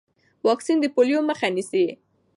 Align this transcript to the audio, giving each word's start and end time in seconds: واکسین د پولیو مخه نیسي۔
واکسین 0.47 0.77
د 0.81 0.85
پولیو 0.95 1.21
مخه 1.29 1.47
نیسي۔ 1.55 1.85